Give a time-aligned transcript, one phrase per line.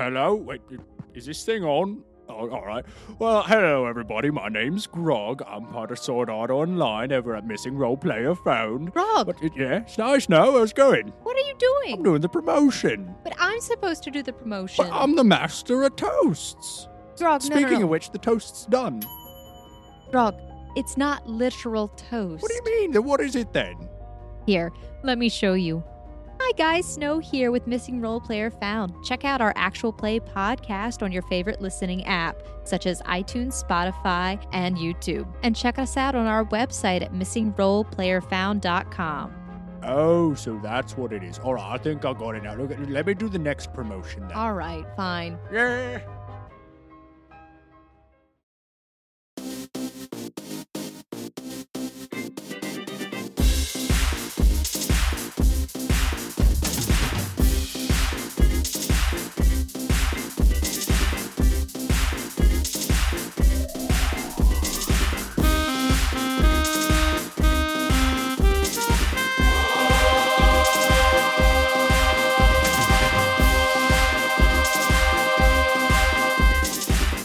[0.00, 0.34] hello.
[0.34, 0.62] Wait,
[1.14, 2.02] is this thing on?
[2.28, 2.84] Oh, all right.
[3.18, 4.30] Well, hello everybody.
[4.30, 5.42] My name's Grog.
[5.46, 8.92] I'm part of Sword Art Online over at Missing Role Player Found.
[8.94, 10.52] Grog, But it, yeah, it's nice now.
[10.52, 11.08] How's it going?
[11.22, 11.82] what are you doing?
[11.86, 12.04] I'm doing?
[12.04, 13.14] doing the promotion.
[13.24, 14.86] But I'm supposed to do the promotion.
[14.86, 16.88] But I'm the master of toasts.
[17.18, 17.84] Grog, no, no, Speaking no.
[17.84, 19.02] of which, the toast's done.
[20.10, 20.34] Grog,
[20.76, 22.42] it's not literal toast.
[22.42, 22.92] What do you mean?
[22.92, 23.76] Then what is it then?
[24.46, 24.72] Here,
[25.02, 25.84] let me show you.
[26.50, 28.92] Hi guys, Snow here with Missing Role Player Found.
[29.04, 34.44] Check out our actual play podcast on your favorite listening app, such as iTunes, Spotify,
[34.50, 35.32] and YouTube.
[35.44, 39.80] And check us out on our website at missingroleplayerfound.com.
[39.84, 41.38] Oh, so that's what it is.
[41.38, 42.56] All right, I think I got it now.
[42.56, 44.36] Look, let me do the next promotion then.
[44.36, 45.38] All right, fine.
[45.52, 46.00] Yeah.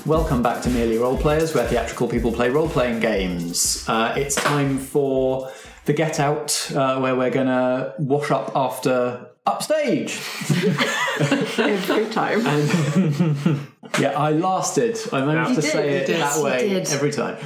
[0.06, 3.84] Welcome back to Merely Role Players, where theatrical people play role playing games.
[3.90, 5.52] Uh, it's time for
[5.86, 10.20] the Get Out, uh, where we're going to wash up after Upstage.
[11.60, 13.68] Every time.
[14.00, 14.98] Yeah, I lasted.
[15.14, 16.88] I managed You to did, say you it did, that you way did.
[16.90, 17.38] every time.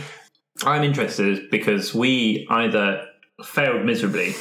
[0.63, 3.05] I'm interested because we either
[3.43, 4.31] failed miserably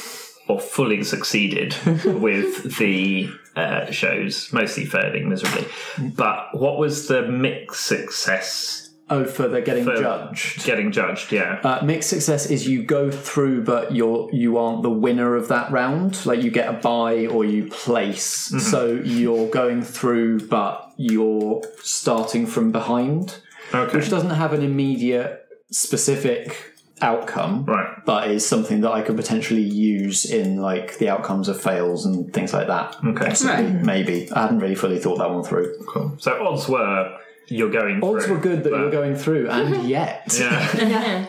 [0.49, 5.65] or fully succeeded with the uh, shows, mostly failing miserably.
[5.97, 10.63] But what was the mixed success Oh, for the getting for judged.
[10.65, 11.31] getting judged?
[11.31, 11.59] Yeah.
[11.63, 15.71] Uh, mixed success is you go through, but you're you aren't the winner of that
[15.71, 16.27] round.
[16.27, 18.49] Like you get a buy or you place.
[18.49, 18.59] Mm-hmm.
[18.59, 23.39] So you're going through, but you're starting from behind,
[23.73, 23.97] okay.
[23.97, 27.87] which doesn't have an immediate specific outcome, Right.
[28.05, 32.31] but is something that I could potentially use in like the outcomes of fails and
[32.33, 32.95] things like that.
[33.05, 33.27] Okay.
[33.29, 33.85] Possibly, mm-hmm.
[33.85, 35.77] maybe I hadn't really fully thought that one through.
[35.87, 36.15] Cool.
[36.17, 37.17] So odds were
[37.47, 38.03] you're going.
[38.03, 41.25] Odds through, were good that you but- were going through, and yet, Yeah.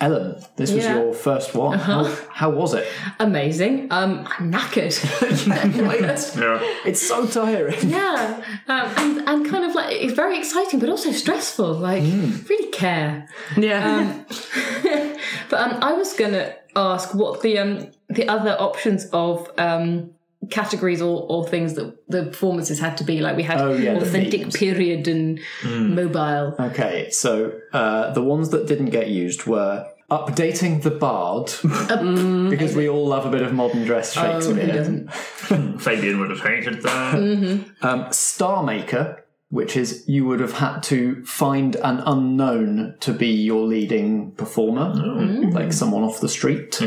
[0.00, 0.96] Ellen, this was Yeah.
[0.96, 1.78] your first one.
[1.78, 2.86] How, how was it?
[3.20, 3.88] Amazing.
[3.92, 4.92] Um, I'm knackered.
[6.36, 6.60] yeah.
[6.84, 7.78] It's so tiring.
[7.88, 11.74] yeah, um, and and kind of like it's very exciting, but also stressful.
[11.74, 12.02] Like
[12.48, 13.28] really care.
[13.56, 14.00] Yeah.
[14.00, 14.26] Um,
[15.50, 20.10] but um, I was gonna ask what the um the other options of um
[20.50, 23.20] categories or, or things that the performances had to be.
[23.20, 24.56] Like we had Oh, yeah, authentic themes.
[24.56, 26.54] period and mobile.
[26.58, 31.46] Okay, so uh, the ones that didn't get used were updating the bard
[32.50, 34.66] because we all love a bit of modern dress Oh, Shakespeare.
[34.66, 35.12] doesn't?
[35.80, 37.64] Fabian would have hated that.
[37.82, 43.28] um, Star Maker, which is you would have had to find an unknown to be
[43.28, 44.92] your leading performer,
[45.52, 46.80] like someone off the street.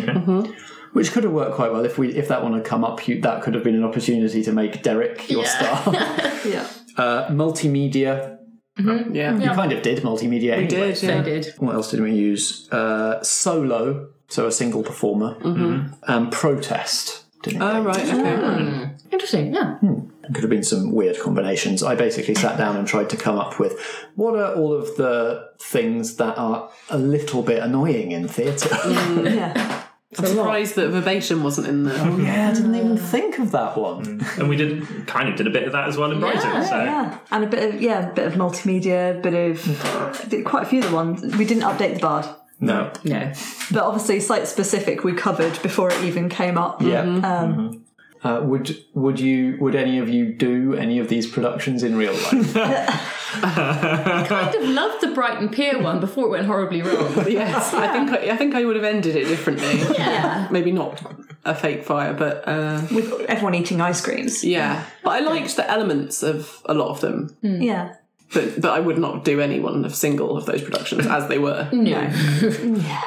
[0.97, 3.07] Which could have worked quite well if we if that one had come up.
[3.07, 5.79] You, that could have been an opportunity to make Derek your star.
[5.93, 6.67] yeah.
[6.97, 8.39] uh, multimedia.
[8.79, 8.89] Mm-hmm.
[8.89, 9.37] Oh, yeah.
[9.37, 10.57] You kind of did multimedia.
[10.57, 10.67] We anyway.
[10.67, 11.21] did, They yeah.
[11.21, 11.53] did.
[11.59, 12.67] What else did we use?
[12.71, 15.63] Uh, solo, so a single performer, mm-hmm.
[15.63, 15.93] Mm-hmm.
[16.07, 17.25] and protest.
[17.45, 18.13] Oh, get right, used.
[18.13, 18.35] okay.
[18.35, 18.83] Ah, hmm.
[19.11, 19.53] Interesting.
[19.53, 19.75] Yeah.
[19.77, 19.99] Hmm.
[20.33, 21.83] Could have been some weird combinations.
[21.83, 23.79] I basically sat down and tried to come up with
[24.15, 28.69] what are all of the things that are a little bit annoying in theatre.
[28.69, 29.83] Mm, yeah.
[30.18, 31.97] I'm surprised that Verbatim wasn't in there.
[32.00, 34.22] Oh yeah, I didn't even think of that one.
[34.38, 36.63] and we did kind of did a bit of that as well in Brighton.
[36.63, 40.63] so Yeah, and a bit of yeah, a bit of multimedia, a bit of quite
[40.63, 41.22] a few of the ones.
[41.35, 42.25] We didn't update the bard,
[42.62, 42.91] No.
[43.03, 43.34] No.
[43.72, 46.81] but obviously site specific we covered before it even came up.
[46.81, 47.01] Yeah.
[47.01, 47.84] Um,
[48.24, 52.13] Uh, would would you would any of you do any of these productions in real
[52.13, 52.56] life?
[53.31, 57.13] kind of loved the Brighton Pier one before it went horribly wrong.
[57.29, 59.79] yes, I think I, I think I would have ended it differently.
[59.97, 60.47] Yeah.
[60.51, 61.01] Maybe not
[61.45, 64.43] a fake fire, but uh, with everyone eating ice creams.
[64.43, 64.85] yeah.
[65.03, 67.35] But I liked the elements of a lot of them.
[67.41, 67.95] Yeah.
[68.33, 71.39] But but I would not do any one of single of those productions as they
[71.39, 71.69] were.
[71.71, 72.12] No.
[72.88, 73.01] Yeah.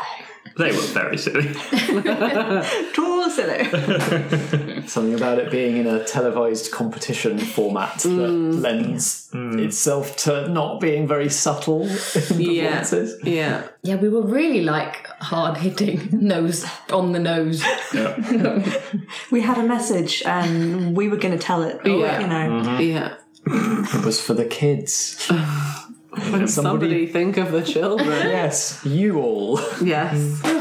[0.58, 1.44] They were very silly.
[2.92, 3.64] Too silly.
[4.86, 8.60] Something about it being in a televised competition format that mm.
[8.60, 9.58] lends mm.
[9.58, 12.80] itself to not being very subtle in Yeah.
[12.80, 13.20] performances.
[13.24, 13.68] Yeah.
[13.82, 17.62] Yeah, we were really like hard hitting, nose on the nose.
[19.30, 21.80] we had a message and we were going to tell it.
[21.84, 22.20] Yeah.
[22.20, 22.62] You know.
[22.62, 22.80] Mm-hmm.
[22.82, 23.14] Yeah.
[23.46, 25.30] It was for the kids.
[26.30, 28.08] When somebody think of the children.
[28.08, 29.60] yes, you all.
[29.80, 30.40] yes.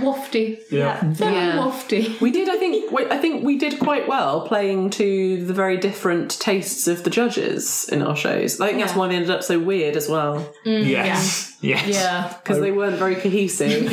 [0.00, 0.58] wafty.
[0.70, 1.00] Yeah.
[1.04, 1.56] Very Yeah.
[1.58, 2.20] wafty.
[2.20, 2.90] We did, I think.
[2.90, 7.10] we- I think we did quite well playing to the very different tastes of the
[7.10, 8.60] judges in our shows.
[8.60, 11.56] I think that's why they ended up so weird as well mm, Yes.
[11.60, 11.86] Yes.
[11.88, 12.32] Yeah.
[12.42, 13.88] because they weren't very cohesive.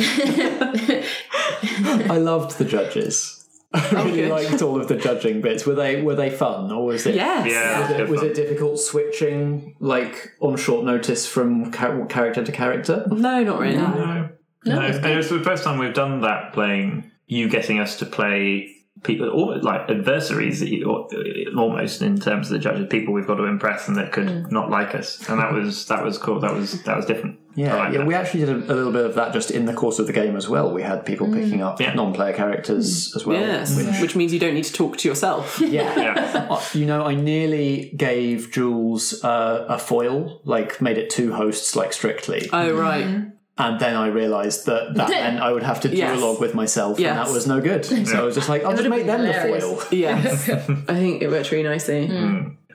[2.10, 3.34] I loved the judges.
[3.70, 4.30] I oh, really good.
[4.30, 5.66] liked all of the judging bits.
[5.66, 7.14] Were they were they fun or was it?
[7.14, 7.46] yes.
[7.46, 7.80] Yeah.
[7.82, 13.04] Was it, was it difficult switching like on short notice from char- character to character?
[13.10, 13.76] No, not really.
[13.76, 14.17] No.
[14.64, 18.06] No, and it was the first time we've done that playing you getting us to
[18.06, 18.74] play
[19.04, 23.14] people or like adversaries that you- or- uh, almost in terms of the judges people
[23.14, 24.50] we've got to impress and that could mm.
[24.50, 27.76] not like us and that was that was cool that was that was different Yeah,
[27.76, 27.98] like yeah.
[27.98, 28.06] that.
[28.08, 30.12] We actually did a, a little bit of that just in the course of the
[30.12, 30.72] game as well.
[30.72, 31.34] We had people mm.
[31.34, 31.94] picking up Yeah.
[31.94, 33.16] non-player characters mm.
[33.16, 33.40] as well.
[33.40, 35.60] Yes, which- which means you don't need to talk to yourself.
[35.60, 35.94] yeah.
[35.96, 41.32] yeah Uh, you know, I nearly gave Jules uh, a foil, like made it two
[41.34, 43.04] hosts, like strictly, Oh right.
[43.04, 43.28] Mm-hmm.
[43.58, 46.18] And then I realised that that meant I would have to Yes.
[46.18, 47.10] duologue with myself, Yes.
[47.10, 47.84] and that was no good.
[47.84, 49.64] So I was just like, I'll just would've make them hilarious.
[49.64, 49.82] the foil.
[49.90, 50.48] Yes,
[50.88, 52.06] I think it worked really nicely.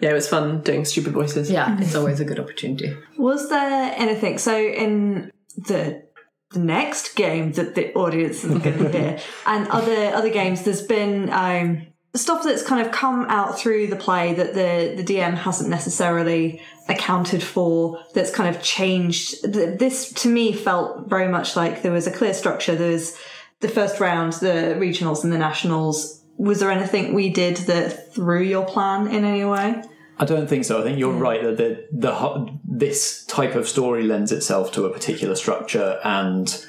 [0.01, 1.50] Yeah, it was fun doing stupid voices.
[1.50, 2.95] Yeah, it's always a good opportunity.
[3.18, 4.38] Was there anything?
[4.38, 6.03] So in the
[6.51, 10.81] the next game that the audience is going to hear, and other other games, there's
[10.81, 15.36] been um, stuff that's kind of come out through the play that the the DM
[15.36, 18.04] hasn't necessarily accounted for.
[18.13, 19.44] That's kind of changed.
[19.44, 22.75] This to me felt very much like there was a clear structure.
[22.75, 23.18] There was
[23.62, 26.21] the first round, the regionals, and the nationals.
[26.38, 29.81] Was there anything we did that threw your plan in any way?
[30.19, 30.80] I don't think so.
[30.80, 31.21] I think you're mm.
[31.21, 36.63] right that the the this type of story lends itself to a particular structure, and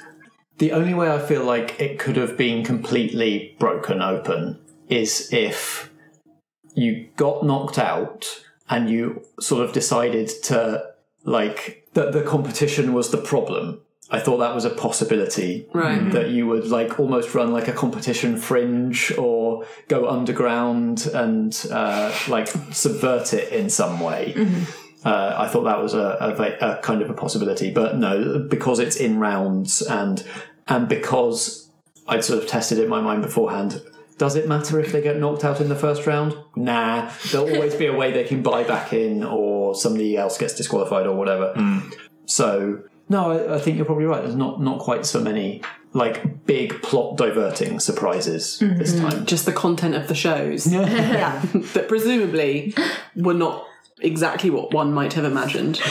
[0.57, 5.91] the only way I feel like it could have been completely broken open is if
[6.73, 10.85] you got knocked out and you sort of decided to
[11.23, 13.81] like that the competition was the problem.
[14.11, 16.11] I thought that was a possibility Right.
[16.11, 22.15] that you would like almost run like a competition fringe or go underground and uh,
[22.27, 24.35] like subvert it in some way.
[25.03, 26.17] Uh, I thought that was a,
[26.61, 30.23] a, a kind of a possibility, but no, because it's in rounds and
[30.67, 31.69] and because
[32.07, 33.81] I'd sort of tested it in my mind beforehand.
[34.17, 36.35] Does it matter if they get knocked out in the first round?
[36.55, 40.53] Nah, there'll always be a way they can buy back in, or somebody else gets
[40.53, 41.53] disqualified, or whatever.
[42.25, 44.21] So no, I, I think you're probably right.
[44.23, 45.61] There's not not quite so many
[45.93, 49.25] like big plot diverting surprises this time.
[49.25, 51.39] Just the content of the shows Yeah.
[51.73, 52.73] that presumably
[53.15, 53.65] were not
[54.01, 55.79] exactly what one might have imagined.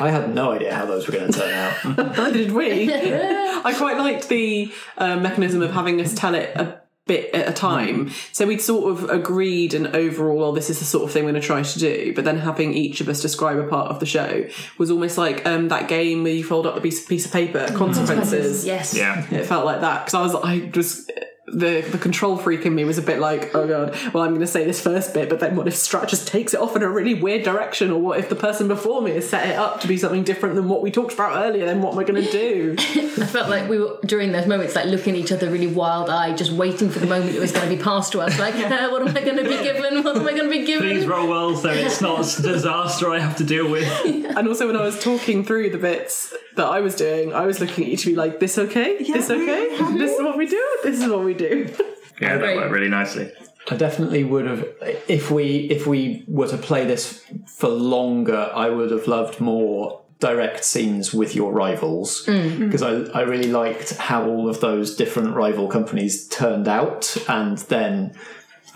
[0.00, 1.96] I had no idea how those were going to turn out.
[2.18, 2.92] Neither did we.
[2.92, 7.52] I quite liked the uh, mechanism of having us tell it a bit at a
[7.52, 8.10] time.
[8.30, 11.32] So we'd sort of agreed and overall, well, this is the sort of thing we're
[11.32, 12.12] going to try to do.
[12.14, 15.44] But then having each of us describe a part of the show was almost like
[15.46, 18.64] um, that game where you fold up the piece, piece of paper, consequences.
[18.64, 18.94] Yes.
[18.94, 21.10] yeah It felt like that because I was, I was.
[21.52, 24.40] The, the control freak in me was a bit like, oh god, well, I'm going
[24.40, 26.82] to say this first bit, but then what if Strat just takes it off in
[26.82, 27.90] a really weird direction?
[27.90, 30.54] Or what if the person before me has set it up to be something different
[30.54, 31.64] than what we talked about earlier?
[31.66, 32.76] Then what am I going to do?
[32.78, 36.10] I felt like we were during those moments, like looking at each other really wild
[36.10, 38.38] eyed, just waiting for the moment it was going to be passed to us.
[38.38, 40.02] Like, uh, what am I going to be given?
[40.04, 40.88] What am I going to be given?
[40.88, 43.88] please roll well so it's not a disaster I have to deal with
[44.36, 47.58] And also, when I was talking through the bits that I was doing, I was
[47.60, 49.02] looking at each of you like, "This okay?
[49.02, 49.68] this okay?
[49.98, 50.78] This is what we do.
[50.84, 51.74] This is what we do."
[52.20, 52.56] yeah that Great.
[52.56, 53.30] worked really nicely
[53.70, 54.66] I definitely would have
[55.08, 58.50] if we if we were to play this for longer.
[58.54, 63.96] I would have loved more direct scenes with your rivals because I, I really liked
[63.96, 68.14] how all of those different rival companies turned out, and then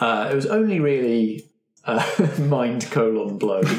[0.01, 1.49] uh, it was only really
[1.85, 2.07] uh,
[2.39, 3.63] mind colon blow.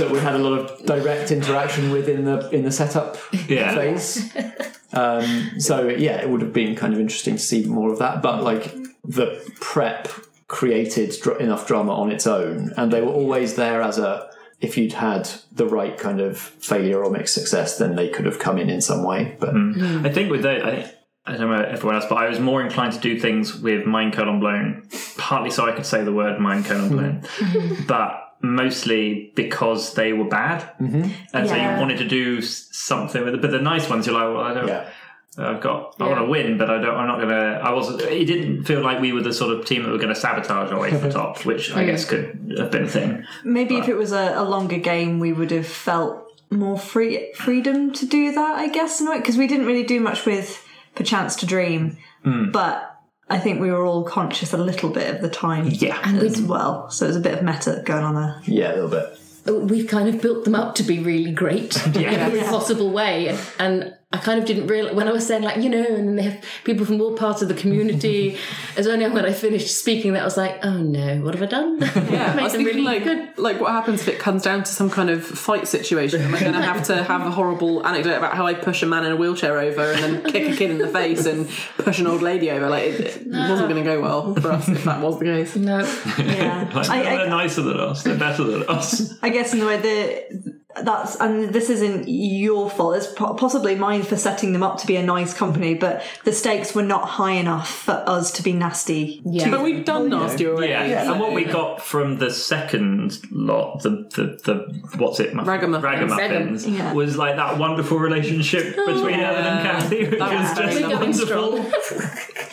[0.00, 3.16] that we had a lot of direct interaction with in the in the setup
[3.48, 3.74] Yeah.
[3.74, 4.34] phase.
[4.92, 8.22] Um, so yeah, it would have been kind of interesting to see more of that.
[8.22, 10.08] But like the prep
[10.48, 14.28] created dr- enough drama on its own, and they were always there as a.
[14.60, 18.38] If you'd had the right kind of failure or mixed success, then they could have
[18.38, 19.36] come in in some way.
[19.40, 22.38] But I think with those, I think I don't know everyone else, but I was
[22.40, 26.12] more inclined to do things with mind colon blown, partly so I could say the
[26.12, 27.22] word mind colon blown,
[27.86, 31.10] but mostly because they were bad, mm-hmm.
[31.34, 33.42] and so you wanted to do something with it.
[33.42, 34.68] But the nice ones, you're like, well, I don't.
[34.68, 34.88] yeah,
[35.38, 35.96] I've got.
[36.00, 36.94] I want to win, but I don't.
[36.94, 37.60] I'm not gonna.
[37.62, 38.00] I wasn't.
[38.02, 40.72] It didn't feel like we were the sort of team that were going to sabotage
[40.72, 43.24] our way to the top, which I guess could have been a thing.
[43.44, 47.92] Maybe if it was a, a longer game, we would have felt more free freedom
[47.92, 48.58] to do that.
[48.58, 51.96] I guess in a way because we didn't really do much with Perchance to Dream,
[52.50, 52.89] but
[53.30, 56.00] I think we were all conscious a little bit of the time, Yeah.
[56.20, 56.90] as well.
[56.90, 58.42] So there's a bit of meta going on there.
[58.44, 59.16] yeah, a little bit.
[59.70, 63.36] we've kind of built them up to be really great in every possible way.
[63.58, 66.16] And I kind of didn't realize when I was saying like you know, and then
[66.16, 68.36] they have people from all parts of the community.
[68.76, 71.46] it's only when I finished speaking that I was like, oh no, what have I
[71.46, 71.78] done?
[71.80, 73.38] Yeah, I was them thinking really like, good.
[73.38, 76.22] like what happens if it comes down to some kind of fight situation?
[76.22, 78.86] Am I going to have to have a horrible anecdote about how I push a
[78.86, 81.48] man in a wheelchair over and then kick a kid in the face and
[81.78, 82.68] push an old lady over?
[82.68, 85.54] Like it, it wasn't going to go well for us if that was the case.
[85.54, 85.78] No,
[86.18, 86.68] Yeah.
[86.80, 88.02] Like, I, they're I, nicer than us.
[88.04, 89.12] They're better than us.
[89.22, 92.96] I guess in the way that that's and this isn't your fault.
[92.96, 96.74] It's possibly mine for setting them up to be a nice company, but the stakes
[96.74, 99.20] were not high enough for us to be nasty.
[99.24, 99.50] Yeah.
[99.50, 100.68] But we've done nasty already.
[100.72, 101.10] Yeah.
[101.10, 105.82] and what we got from the second lot, the the, the what's it, muff- Ragamuffins.
[105.82, 106.92] ragamuffins, Yeah.
[106.92, 110.78] was like that wonderful relationship oh, between Ellen and Kathy, which That was was just
[110.78, 111.58] very wonderful.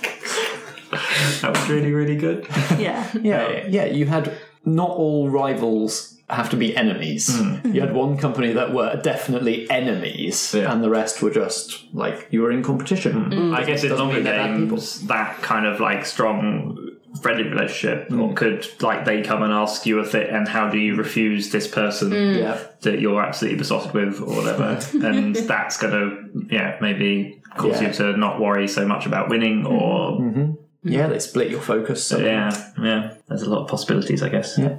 [1.41, 2.47] that was really really good.
[2.79, 3.05] Yeah.
[3.21, 3.86] Yeah, yeah.
[3.86, 7.39] You had not all rivals have to be enemies.
[7.39, 7.74] Hmm.
[7.74, 10.72] You had one company that were definitely enemies, Yeah.
[10.72, 13.31] and the rest were just like you were in competition.
[13.31, 13.55] Hmm.
[13.55, 16.77] I guess in Doesn't longer mean they're bad games, that kind of like strong
[17.22, 18.34] friendly relationship, or hmm.
[18.34, 21.67] could like they come and ask you a fit, and how do you refuse this
[21.67, 26.12] person Yeah, that you're absolutely besotted with, or whatever, and that's gonna
[26.51, 27.88] yeah maybe cause Yeah.
[27.88, 30.51] you to not worry so much about winning, or mm-hmm.
[30.84, 31.07] yeah.
[31.07, 32.03] They split your focus.
[32.03, 33.13] So yeah yeah.
[33.29, 34.57] There's a lot of possibilities, I guess.
[34.57, 34.77] Yeah.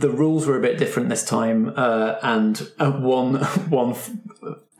[0.00, 3.34] The rules were a bit different this time, uh, and uh, one
[3.68, 4.10] one f-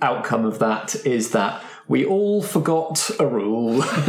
[0.00, 3.83] outcome of that is that we all forgot a rule,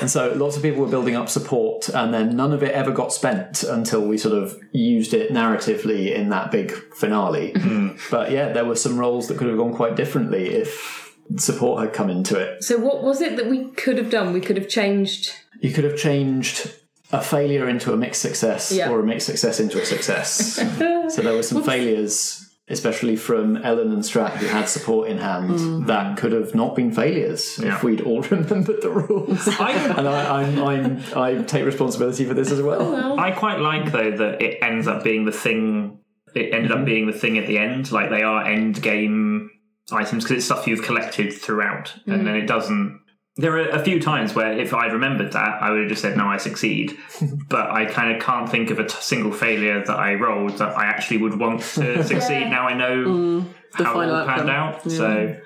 [0.00, 2.92] and so lots of people were building up support, and then none of it ever
[2.92, 7.54] got spent until we sort of used it narratively in that big finale.
[8.10, 11.92] But yeah, there were some rolls that could have gone quite differently if support had
[11.92, 12.62] come into it.
[12.62, 14.32] So what was it that we could have done?
[14.32, 15.32] We could have changed.
[15.60, 16.70] You could have changed
[17.12, 18.90] a failure into a mixed success Yeah.
[18.90, 20.56] or a mixed success into a success.
[21.14, 25.50] so there were some failures, especially from Ellen and Strat, who had support in hand,
[25.50, 25.86] mm.
[25.86, 27.76] that could have not been failures Yeah.
[27.76, 29.46] if we'd all remembered the rules.
[29.60, 33.20] I, and I, I'm, I'm, I take responsibility for this as oh, well.
[33.20, 36.00] I quite like though that it ends up being the thing.
[36.34, 36.86] It ended up mm-hmm.
[36.86, 37.92] being the thing at the end.
[37.92, 39.50] Like they are end game
[39.92, 42.24] items because it's stuff you've collected throughout, and mm.
[42.24, 43.00] then it doesn't.
[43.38, 46.16] There are a few times where if I'd remembered that, I would have just said,
[46.16, 46.96] "No, I succeed."
[47.48, 50.76] but I kind of can't think of a t- single failure that I rolled that
[50.76, 52.48] I actually would want to succeed.
[52.48, 54.50] Now I know mm, the how it final all panned outcome.
[54.50, 54.90] out.
[54.90, 55.36] So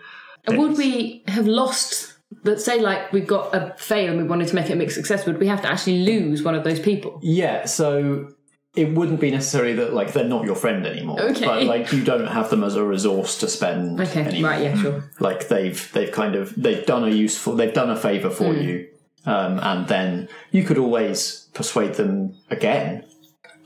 [0.47, 2.15] And would we have lost?
[2.45, 4.95] Let's say like we got a fail and we wanted to make it a mixed
[4.95, 5.27] success.
[5.27, 7.19] Would we have to actually lose one of those people?
[7.23, 8.29] Yeah, so
[8.75, 11.21] it wouldn't be necessary that like they're not your friend anymore.
[11.21, 11.45] Okay.
[11.45, 14.51] But like you don't have them as a resource to spend Okay, anymore.
[14.53, 15.11] right, yeah, sure.
[15.21, 18.87] like they've they've kind of they've done a useful they've done a favor for you
[19.27, 23.05] um, and then you could always persuade them again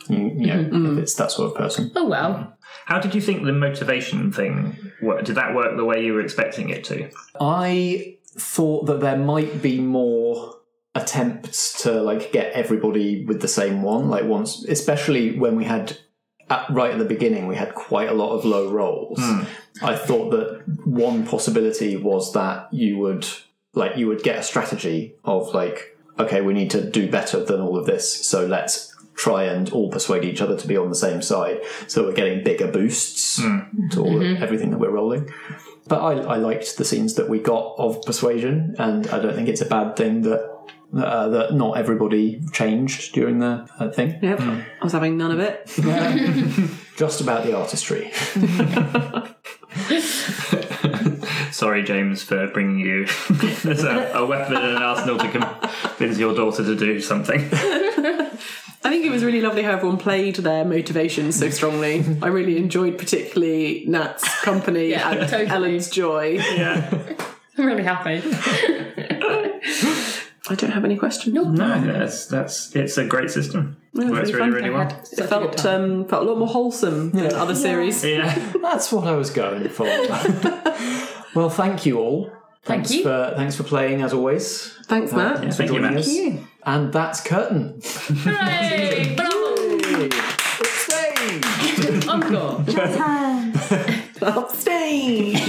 [0.09, 2.57] you, you know if it's that sort of person Oh well.
[2.87, 5.27] how did you think the motivation thing worked?
[5.27, 7.11] Did that work the way you were expecting it to?
[7.41, 10.55] i thought that there might be more
[10.95, 15.99] attempts to like get everybody with the same one like once especially when we had
[16.49, 19.19] at, right at the beginning we had quite a lot of low rolls.
[19.21, 19.43] Hmm.
[19.83, 23.27] I thought that one possibility was that you would
[23.73, 27.61] like you would get a strategy of like okay we need to do better than
[27.61, 30.95] all of this so let's try and all persuade each other to be on the
[30.95, 31.61] same side.
[31.87, 33.89] So we're getting bigger boosts hmm.
[33.91, 34.43] to all of, mm-hmm.
[34.43, 35.33] everything that we're rolling.
[35.87, 39.49] But I, I liked the scenes that we got of persuasion and i don't think
[39.49, 40.54] it's a bad thing that
[40.97, 44.41] uh, that not everybody changed during the uh, thing Yep.
[44.41, 45.67] I was having none of it.
[46.97, 48.13] just about the artistry
[51.51, 53.03] Sorry, James, for bringing you
[53.65, 57.41] as a, a weapon and an arsenal to convince your daughter to do something.
[57.53, 62.05] I think it was really lovely how everyone played their motivations so strongly.
[62.23, 65.47] I really enjoyed particularly Nat's company Yeah, and totally.
[65.51, 66.39] Ellen's joy.
[66.55, 67.15] Yeah.
[67.57, 68.21] I'm really happy.
[70.49, 71.35] I don't have any questions.
[71.35, 73.79] No, that's that's it's a great system.
[73.95, 74.91] Yeah, Works really really, really well.
[75.05, 78.05] such It felt um, felt a lot more wholesome than other series.
[78.15, 78.53] Yeah.
[78.61, 79.85] That's what I was going for.
[81.35, 82.25] well, thank you all.
[82.65, 83.03] Thank Thanks you.
[83.05, 84.73] for thanks for playing as always.
[84.87, 85.39] Thanks, Matt.
[85.39, 86.07] Thanks for thank you, joining Matt.
[86.07, 86.45] us.
[86.65, 87.81] And that's curtain.
[87.85, 89.15] Hooray!
[89.17, 89.55] Bravo!
[91.87, 92.65] It's Encore.
[94.23, 95.41] Upstage.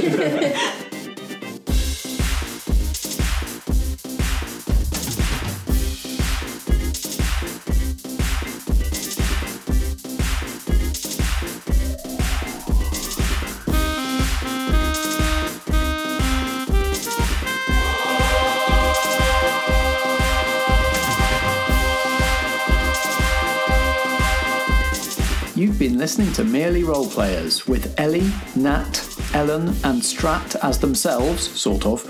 [25.90, 31.86] Been listening to Merely Role Players with Ellie, Nat, Ellen and Strat as themselves, sort
[31.86, 32.04] of,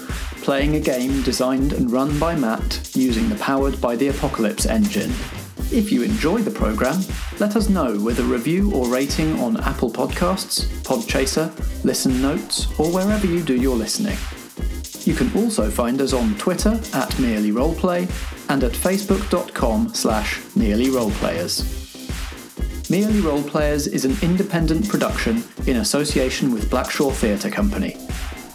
[0.43, 5.09] playing a game designed and run by Matt using the Powered by the Apocalypse engine.
[5.73, 7.01] If you enjoy the programme,
[7.41, 11.51] let us know with a review or rating on Apple Podcasts, Podchaser,
[11.83, 14.17] Listen Notes, or wherever you do your listening.
[15.03, 18.03] You can also find us on Twitter at Merely Roleplay
[18.47, 21.84] and at facebook.com slash Merely Roleplayers.
[22.87, 27.97] Merely Role Players is an independent production in association with Blackshaw Theatre Company.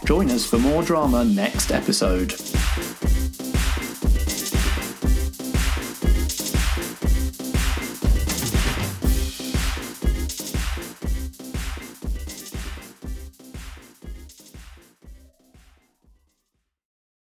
[0.04, 2.32] Join us for more drama next episode.